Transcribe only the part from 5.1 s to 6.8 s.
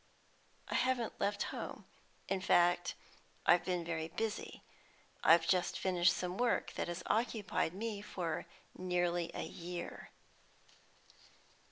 I've just finished some work